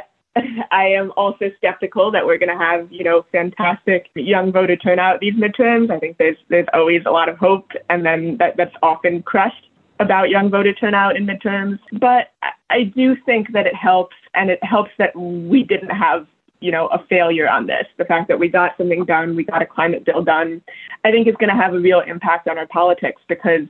[0.71, 5.21] I am also skeptical that we're going to have, you know, fantastic young voter turnout
[5.21, 5.91] these midterms.
[5.91, 9.71] I think there's there's always a lot of hope, and then that, that's often crushed
[9.99, 11.79] about young voter turnout in midterms.
[11.93, 12.33] But
[12.71, 16.27] I do think that it helps, and it helps that we didn't have,
[16.61, 17.87] you know, a failure on this.
[17.97, 20.63] The fact that we got something done, we got a climate bill done,
[21.05, 23.69] I think is going to have a real impact on our politics because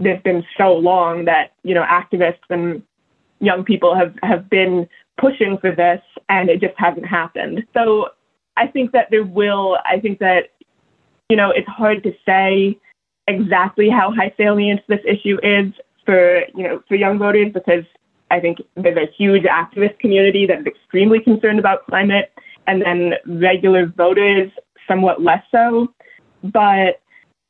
[0.00, 2.82] there's been so long that you know activists and
[3.40, 7.64] young people have have been pushing for this and it just hasn't happened.
[7.74, 8.08] So
[8.56, 10.50] I think that there will, I think that,
[11.28, 12.78] you know, it's hard to say
[13.26, 15.72] exactly how high salient this issue is
[16.04, 17.84] for, you know, for young voters because
[18.30, 22.32] I think there's a huge activist community that is extremely concerned about climate
[22.66, 24.50] and then regular voters
[24.86, 25.88] somewhat less so.
[26.42, 27.00] But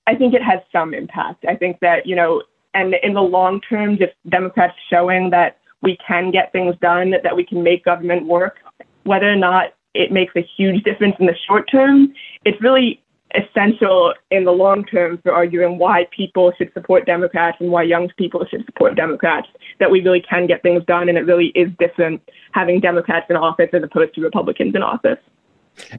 [0.06, 1.44] I think it has some impact.
[1.48, 2.42] I think that, you know,
[2.74, 7.36] and in the long term, just Democrats showing that we can get things done, that
[7.36, 8.58] we can make government work.
[9.04, 12.12] Whether or not it makes a huge difference in the short term,
[12.44, 13.02] it's really
[13.34, 18.08] essential in the long term for arguing why people should support Democrats and why young
[18.16, 19.48] people should support Democrats,
[19.80, 21.08] that we really can get things done.
[21.08, 25.18] And it really is different having Democrats in office as opposed to Republicans in office.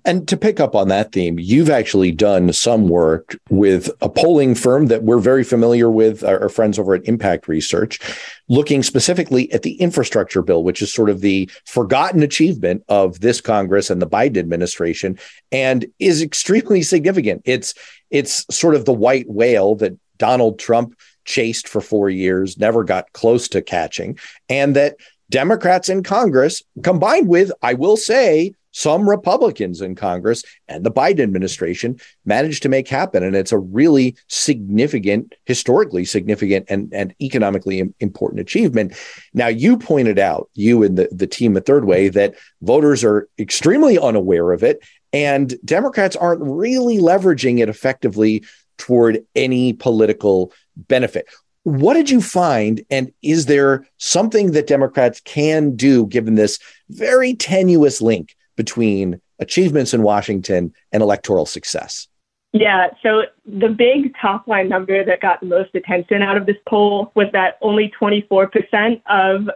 [0.05, 4.55] And to pick up on that theme, you've actually done some work with a polling
[4.55, 7.99] firm that we're very familiar with, our friends over at Impact Research,
[8.47, 13.41] looking specifically at the infrastructure bill, which is sort of the forgotten achievement of this
[13.41, 15.17] Congress and the Biden administration,
[15.51, 17.41] and is extremely significant.
[17.45, 17.73] It's
[18.09, 23.13] it's sort of the white whale that Donald Trump chased for four years, never got
[23.13, 24.17] close to catching,
[24.49, 24.95] and that
[25.29, 31.19] Democrats in Congress, combined with, I will say, some Republicans in Congress and the Biden
[31.19, 33.23] administration managed to make happen.
[33.23, 38.93] And it's a really significant, historically significant, and, and economically important achievement.
[39.33, 43.27] Now, you pointed out, you and the, the team at Third Way, that voters are
[43.37, 44.81] extremely unaware of it.
[45.11, 48.45] And Democrats aren't really leveraging it effectively
[48.77, 51.27] toward any political benefit.
[51.63, 52.85] What did you find?
[52.89, 59.93] And is there something that Democrats can do given this very tenuous link between achievements
[59.93, 62.09] in Washington, and electoral success?
[62.51, 66.57] Yeah, so the big top line number that got the most attention out of this
[66.67, 69.49] poll was that only 24% of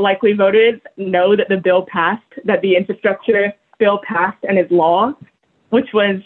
[0.00, 5.12] likely voters know that the bill passed, that the infrastructure bill passed and is law,
[5.68, 6.22] which was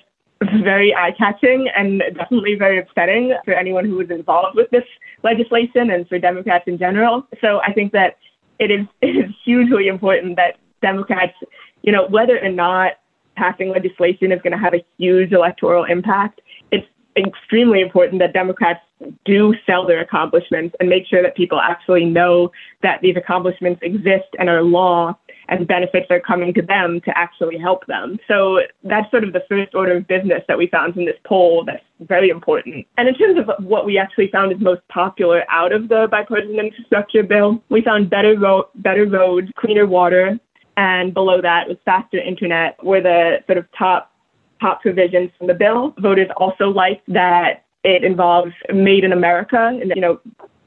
[0.62, 4.84] very eye catching and definitely very upsetting for anyone who was involved with this
[5.24, 7.26] legislation and for Democrats in general.
[7.40, 8.18] So I think that
[8.60, 11.34] it is, it is hugely important that Democrats,
[11.82, 12.92] you know, whether or not
[13.36, 16.40] passing legislation is going to have a huge electoral impact,
[16.70, 18.80] it's extremely important that Democrats
[19.24, 24.28] do sell their accomplishments and make sure that people actually know that these accomplishments exist
[24.38, 25.16] and are law
[25.48, 28.18] and benefits are coming to them to actually help them.
[28.28, 31.64] So that's sort of the first order of business that we found in this poll
[31.64, 32.86] that's very important.
[32.96, 36.60] And in terms of what we actually found is most popular out of the bipartisan
[36.60, 40.38] infrastructure bill, we found better, ro- better roads, cleaner water,
[40.76, 44.12] and below that was faster internet were the sort of top
[44.60, 45.94] top provisions from the bill.
[45.98, 50.20] Voters also liked that it involves made in America and you know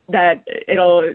[0.10, 1.14] that it'll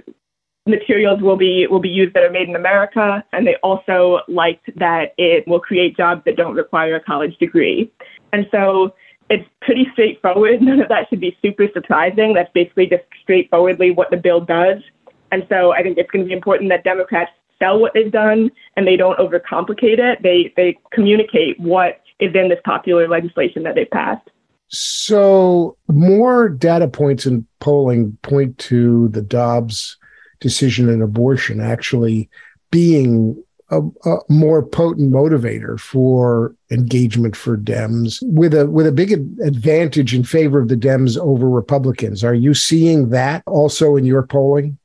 [0.67, 4.71] materials will be will be used that are made in America and they also liked
[4.77, 7.91] that it will create jobs that don't require a college degree.
[8.33, 8.95] And so
[9.31, 10.63] it's pretty straightforward.
[10.63, 12.35] None of that should be super surprising.
[12.35, 14.83] That's basically just straightforwardly what the bill does.
[15.31, 18.51] And so I think it's going to be important that Democrats sell what they've done
[18.77, 20.23] and they don't overcomplicate it.
[20.23, 24.29] They they communicate what is in this popular legislation that they've passed.
[24.69, 29.97] So more data points in polling point to the Dobbs
[30.41, 32.29] decision in abortion actually
[32.71, 39.13] being a, a, more potent motivator for engagement for Dems with a with a big
[39.13, 42.25] advantage in favor of the Dems over Republicans.
[42.25, 44.78] Are you seeing that also in your polling?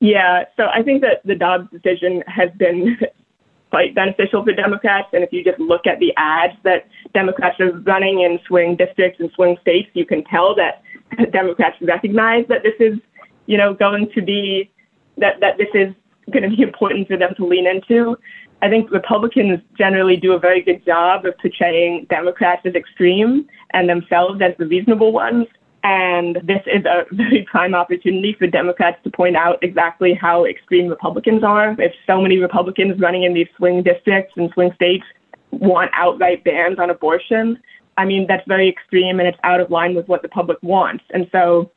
[0.00, 2.98] Yeah, so I think that the Dobbs decision has been
[3.70, 5.08] quite beneficial for Democrats.
[5.12, 9.20] And if you just look at the ads that Democrats are running in swing districts
[9.20, 10.82] and swing states, you can tell that
[11.32, 12.98] Democrats recognize that this is,
[13.46, 14.70] you know, going to be
[15.18, 15.94] that that this is
[16.30, 18.16] going to be important for them to lean into.
[18.62, 23.88] I think Republicans generally do a very good job of portraying Democrats as extreme and
[23.88, 25.46] themselves as the reasonable ones.
[25.82, 30.88] And this is a very prime opportunity for Democrats to point out exactly how extreme
[30.88, 31.76] Republicans are.
[31.78, 35.04] If so many Republicans running in these swing districts and swing states
[35.50, 37.60] want outright bans on abortion,
[37.96, 41.04] I mean, that's very extreme and it's out of line with what the public wants.
[41.10, 41.70] And so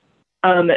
[0.43, 0.67] um,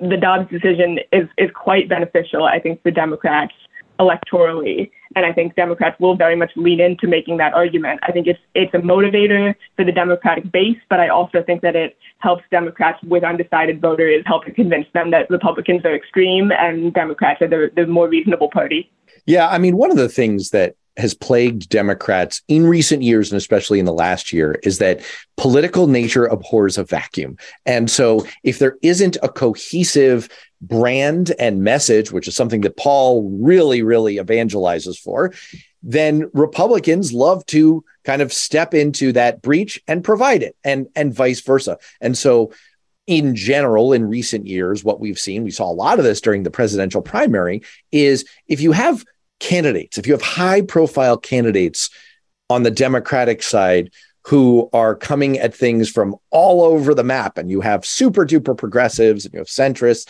[0.00, 3.54] the Dobbs decision is, is quite beneficial, I think, for Democrats
[3.98, 4.90] electorally.
[5.14, 8.00] And I think Democrats will very much lean into making that argument.
[8.02, 11.76] I think it's it's a motivator for the Democratic base, but I also think that
[11.76, 17.42] it helps Democrats with undecided voters, helping convince them that Republicans are extreme and Democrats
[17.42, 18.90] are the, the more reasonable party.
[19.26, 23.38] Yeah, I mean, one of the things that has plagued Democrats in recent years, and
[23.38, 25.00] especially in the last year, is that
[25.36, 27.36] political nature abhors a vacuum.
[27.64, 30.28] And so, if there isn't a cohesive
[30.60, 35.32] brand and message, which is something that Paul really, really evangelizes for,
[35.82, 41.14] then Republicans love to kind of step into that breach and provide it, and and
[41.14, 41.78] vice versa.
[42.00, 42.52] And so,
[43.06, 46.42] in general, in recent years, what we've seen, we saw a lot of this during
[46.42, 49.04] the presidential primary, is if you have
[49.42, 51.90] candidates, if you have high profile candidates
[52.48, 53.90] on the Democratic side
[54.24, 58.56] who are coming at things from all over the map, and you have super duper
[58.56, 60.08] progressives and you have centrists,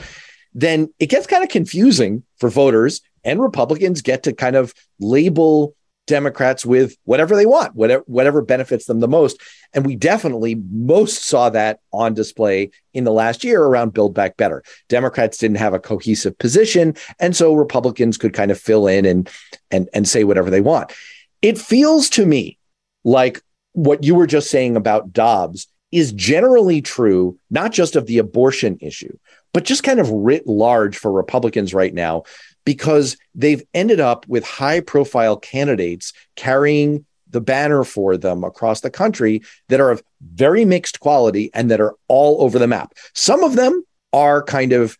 [0.53, 5.75] then it gets kind of confusing for voters, and Republicans get to kind of label
[6.07, 9.41] Democrats with whatever they want, whatever whatever benefits them the most.
[9.73, 14.37] And we definitely most saw that on display in the last year around Build Back
[14.37, 14.63] Better.
[14.89, 19.31] Democrats didn't have a cohesive position, and so Republicans could kind of fill in and
[19.71, 20.93] and and say whatever they want.
[21.41, 22.59] It feels to me
[23.05, 23.41] like
[23.73, 28.79] what you were just saying about Dobbs is generally true, not just of the abortion
[28.81, 29.17] issue,
[29.53, 32.25] but just kind of writ large for Republicans right now
[32.65, 38.91] because they've ended up with high profile candidates carrying the banner for them across the
[38.91, 42.95] country that are of very mixed quality and that are all over the map.
[43.15, 44.97] Some of them are kind of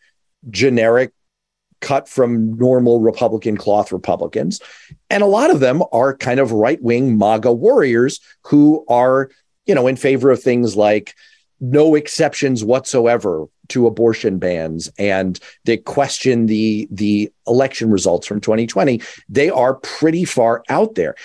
[0.49, 1.13] generic
[1.83, 4.61] cut from normal Republican cloth Republicans.
[5.09, 9.29] And a lot of them are kind of right wing MAGA warriors who are,
[9.65, 11.13] you know, in favor of things like
[11.63, 19.01] no exceptions whatsoever to abortion bans and they question the the election results from 2020
[19.29, 21.15] they are pretty far out there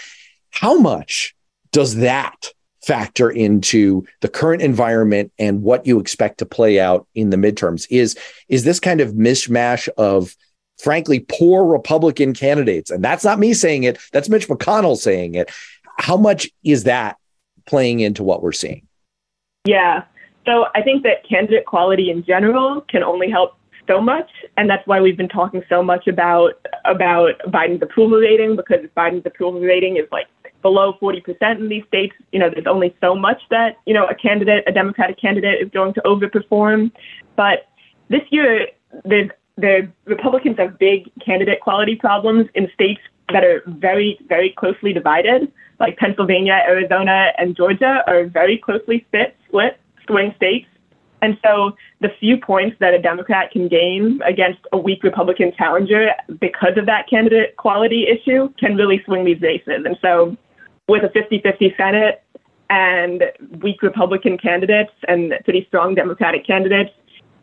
[0.50, 1.34] how much
[1.72, 2.52] does that
[2.84, 7.86] factor into the current environment and what you expect to play out in the midterms
[7.90, 8.16] is
[8.48, 10.36] is this kind of mishmash of
[10.78, 15.50] frankly poor republican candidates and that's not me saying it that's mitch mcconnell saying it
[15.98, 17.16] how much is that
[17.68, 18.86] playing into what we're seeing?
[19.64, 20.04] Yeah.
[20.48, 24.86] So I think that candidate quality in general can only help so much, and that's
[24.86, 26.54] why we've been talking so much about
[26.86, 30.26] about Biden's approval rating because Biden's approval rating is like
[30.62, 32.14] below 40% in these states.
[32.32, 35.68] You know, there's only so much that you know a candidate, a Democratic candidate, is
[35.70, 36.92] going to overperform.
[37.36, 37.68] But
[38.08, 38.68] this year,
[39.04, 39.28] the
[39.58, 45.52] the Republicans have big candidate quality problems in states that are very, very closely divided,
[45.78, 49.78] like Pennsylvania, Arizona, and Georgia are very closely split, split
[50.08, 50.66] swing states.
[51.20, 56.10] And so the few points that a Democrat can gain against a weak Republican challenger
[56.40, 59.84] because of that candidate quality issue can really swing these races.
[59.84, 60.36] And so
[60.88, 62.22] with a 50 50 Senate
[62.70, 63.24] and
[63.62, 66.90] weak Republican candidates and pretty strong Democratic candidates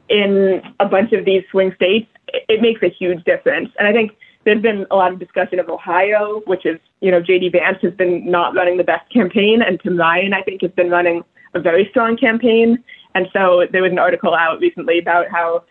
[0.09, 3.69] in a bunch of these swing states, it makes a huge difference.
[3.77, 4.11] And I think
[4.45, 7.49] there's been a lot of discussion of Ohio, which is, you know, J.D.
[7.49, 10.89] Vance has been not running the best campaign, and Tim Ryan, I think, has been
[10.89, 11.23] running
[11.55, 12.83] a very strong campaign.
[13.15, 15.63] And so there was an article out recently about how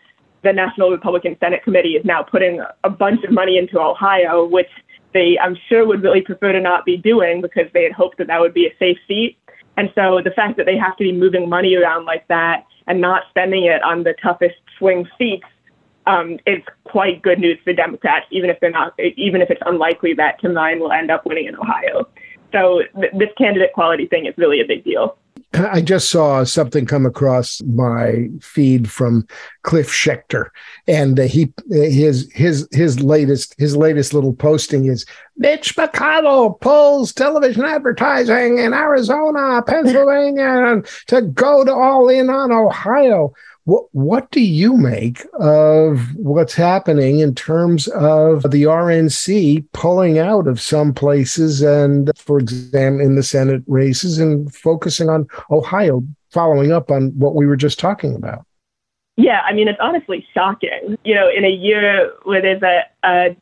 [0.43, 4.69] the National Republican Senate Committee is now putting a bunch of money into Ohio, which
[5.13, 8.27] they, I'm sure, would really prefer to not be doing because they had hoped that
[8.27, 9.37] that would be a safe seat.
[9.77, 13.01] And so the fact that they have to be moving money around like that and
[13.01, 15.45] not spending it on the toughest swing seats
[16.07, 20.13] um, is quite good news for Democrats, even if they're not, even if it's unlikely
[20.13, 22.07] that Tim Ryan will end up winning in Ohio.
[22.51, 25.17] So th- this candidate quality thing is really a big deal.
[25.53, 29.27] I just saw something come across my feed from
[29.63, 30.49] Cliff Schecter,
[30.87, 35.05] and he his his his latest his latest little posting is
[35.37, 43.33] Mitch McConnell pulls television advertising in Arizona, Pennsylvania, to go to all in on Ohio.
[43.65, 50.47] What what do you make of what's happening in terms of the RNC pulling out
[50.47, 56.71] of some places and, for example, in the Senate races and focusing on Ohio, following
[56.71, 58.45] up on what we were just talking about?
[59.17, 60.97] Yeah, I mean, it's honestly shocking.
[61.03, 63.35] You know, in a year where there's a, a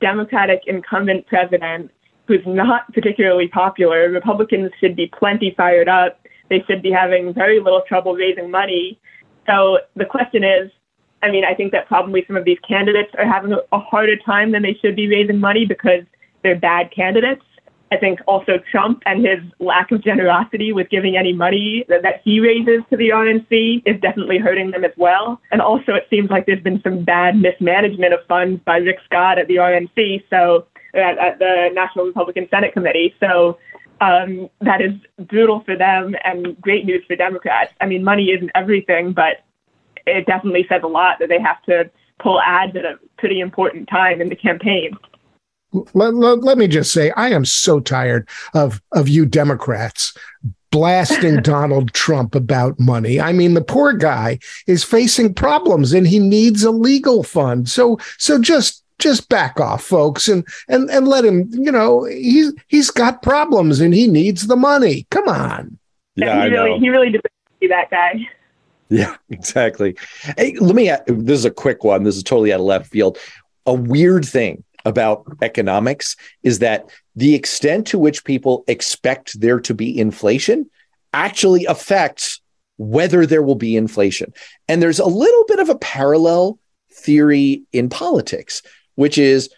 [0.00, 1.90] Democratic incumbent president
[2.26, 6.18] who's not particularly popular, Republicans should be plenty fired up.
[6.48, 8.98] They should be having very little trouble raising money
[9.46, 10.70] so the question is,
[11.22, 14.52] I mean, I think that probably some of these candidates are having a harder time
[14.52, 16.02] than they should be raising money because
[16.42, 17.42] they're bad candidates.
[17.92, 22.40] I think also Trump and his lack of generosity with giving any money that, he
[22.40, 25.40] raises to the RNC is definitely hurting them as well.
[25.52, 29.38] And also, it seems like there's been some bad mismanagement of funds by Rick Scott
[29.38, 33.14] at the RNC, so uh, at, at the National Republican Senate Committee.
[33.20, 33.58] So
[34.00, 34.92] um, that is
[35.26, 37.72] brutal for them and great news for Democrats.
[37.80, 39.38] I mean, money isn't everything, but
[40.06, 41.90] it definitely says a lot that they have to
[42.20, 44.92] pull ads at a pretty important time in the campaign.
[45.94, 50.16] Let, let, let me just say, I am so tired of of you Democrats
[50.70, 53.20] blasting Donald Trump about money.
[53.20, 57.68] I mean, the poor guy is facing problems and he needs a legal fund.
[57.68, 61.48] So so just just back off, folks, and and and let him.
[61.52, 65.06] You know, he's he's got problems and he needs the money.
[65.10, 65.78] Come on.
[66.14, 68.26] Yeah, he really he really deserves to be that guy.
[68.88, 69.96] Yeah, exactly.
[70.36, 70.90] Hey, let me.
[71.06, 72.04] This is a quick one.
[72.04, 73.18] This is totally out of left field.
[73.66, 79.74] A weird thing about economics is that the extent to which people expect there to
[79.74, 80.70] be inflation
[81.12, 82.40] actually affects
[82.78, 84.32] whether there will be inflation.
[84.68, 86.58] And there's a little bit of a parallel
[86.92, 88.62] theory in politics
[88.96, 89.48] which is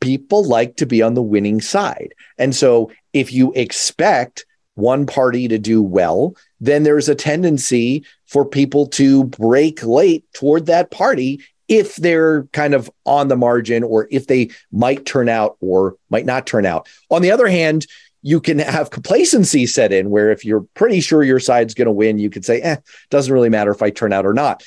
[0.00, 2.14] people like to be on the winning side.
[2.38, 8.44] And so if you expect one party to do well, then there's a tendency for
[8.44, 14.08] people to break late toward that party if they're kind of on the margin or
[14.10, 16.88] if they might turn out or might not turn out.
[17.10, 17.86] On the other hand,
[18.22, 21.92] you can have complacency set in where if you're pretty sure your side's going to
[21.92, 22.76] win, you could say, eh,
[23.10, 24.62] doesn't really matter if I turn out or not.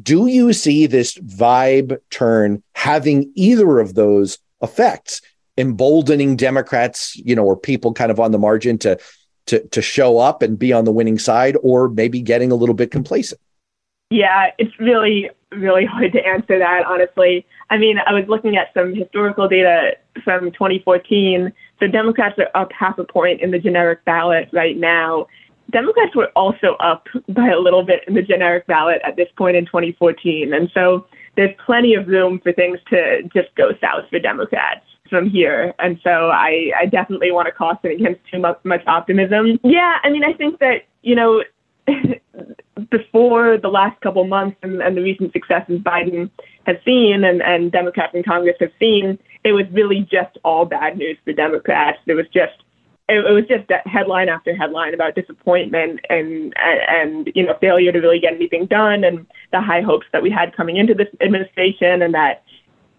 [0.00, 5.20] Do you see this vibe turn having either of those effects,
[5.58, 8.98] emboldening Democrats, you know, or people kind of on the margin to
[9.46, 12.74] to to show up and be on the winning side, or maybe getting a little
[12.74, 13.40] bit complacent?
[14.10, 17.46] Yeah, it's really really hard to answer that honestly.
[17.70, 21.52] I mean, I was looking at some historical data from 2014.
[21.78, 25.26] So Democrats are up half a point in the generic ballot right now.
[25.70, 29.56] Democrats were also up by a little bit in the generic ballot at this point
[29.56, 30.52] in 2014.
[30.52, 31.06] And so
[31.36, 35.74] there's plenty of room for things to just go south for Democrats from here.
[35.78, 39.58] And so I, I definitely want to caution against too much, much optimism.
[39.64, 41.42] Yeah, I mean, I think that, you know,
[42.90, 46.30] before the last couple months and, and the recent successes Biden
[46.64, 50.96] has seen and, and Democrats in Congress have seen, it was really just all bad
[50.96, 51.98] news for Democrats.
[52.06, 52.62] There was just
[53.10, 57.56] it, it was just that headline after headline about disappointment and, and and you know
[57.60, 60.94] failure to really get anything done and the high hopes that we had coming into
[60.94, 62.44] this administration and that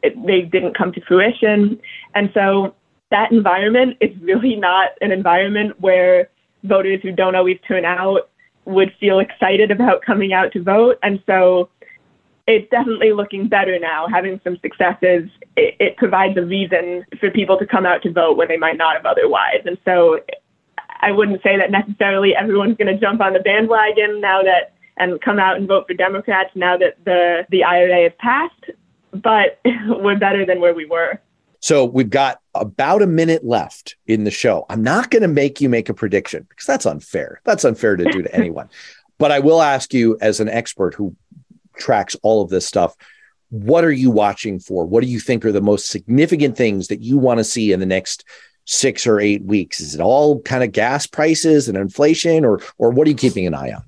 [0.04, 1.80] it, they didn't come to fruition.
[2.14, 2.76] And so
[3.10, 6.30] that environment is really not an environment where
[6.64, 8.30] voters who don't always turn out
[8.66, 10.98] would feel excited about coming out to vote.
[11.04, 11.70] And so
[12.48, 14.08] it's definitely looking better now.
[14.08, 18.38] Having some successes, it, it provides a reason for people to come out to vote
[18.38, 19.62] when they might not have otherwise.
[19.66, 20.20] And so
[21.02, 25.20] I wouldn't say that necessarily everyone's going to jump on the bandwagon now that and
[25.22, 28.66] come out and vote for Democrats now that the the IRA has passed,
[29.12, 31.20] but we're better than where we were.
[31.60, 34.66] So we've got about a minute left in the show.
[34.70, 37.40] I'm not going to make you make a prediction because that's unfair.
[37.44, 38.68] That's unfair to do to anyone.
[39.20, 41.16] But I will ask you, as an expert who
[41.78, 42.96] tracks all of this stuff,
[43.50, 44.86] what are you watching for?
[44.86, 47.80] What do you think are the most significant things that you want to see in
[47.80, 48.24] the next
[48.66, 49.80] six or eight weeks?
[49.80, 53.46] Is it all kind of gas prices and inflation, or or what are you keeping
[53.46, 53.84] an eye on?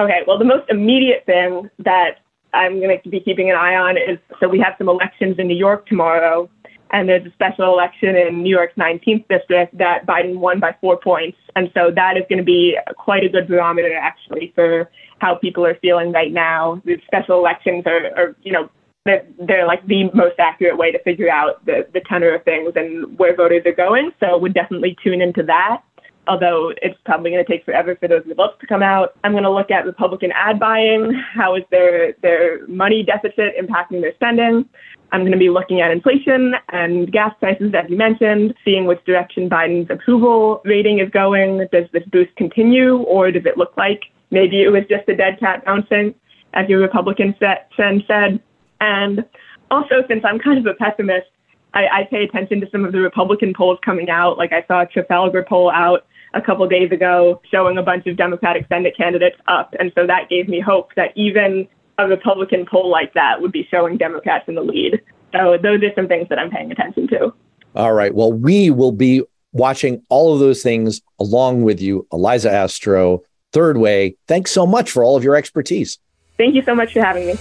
[0.00, 2.20] Okay, well, the most immediate thing that
[2.54, 5.48] I'm going to be keeping an eye on is so we have some elections in
[5.48, 6.48] New York tomorrow,
[6.90, 10.98] and there's a special election in New York's 19th district that Biden won by four
[10.98, 11.38] points.
[11.54, 15.66] And so that is going to be quite a good barometer, actually, for how people
[15.66, 16.80] are feeling right now.
[16.84, 18.70] The special elections are, are you know,
[19.04, 22.72] they're, they're like the most accurate way to figure out the, the tenor of things
[22.76, 24.10] and where voters are going.
[24.20, 25.82] So would definitely tune into that
[26.28, 29.14] although it's probably going to take forever for those results to come out.
[29.24, 31.12] I'm going to look at Republican ad buying.
[31.34, 34.68] How is their their money deficit impacting their spending?
[35.10, 39.02] I'm going to be looking at inflation and gas prices, as you mentioned, seeing which
[39.06, 41.66] direction Biden's approval rating is going.
[41.72, 45.40] Does this boost continue, or does it look like maybe it was just a dead
[45.40, 46.14] cat bouncing,
[46.52, 47.34] as your Republican
[47.74, 48.40] friend said?
[48.80, 49.24] And
[49.70, 51.26] also, since I'm kind of a pessimist,
[51.72, 54.36] I, I pay attention to some of the Republican polls coming out.
[54.36, 58.06] Like I saw a Trafalgar poll out a couple of days ago showing a bunch
[58.06, 59.74] of Democratic Senate candidates up.
[59.78, 61.68] And so that gave me hope that even
[61.98, 65.00] a Republican poll like that would be showing Democrats in the lead.
[65.32, 67.32] So those are some things that I'm paying attention to.
[67.74, 68.14] All right.
[68.14, 69.22] Well, we will be
[69.52, 73.20] watching all of those things along with you, Aliza Astrow,
[73.52, 74.16] Third Way.
[74.26, 75.98] Thanks so much for all of your expertise.
[76.36, 77.34] Thank you so much for having me.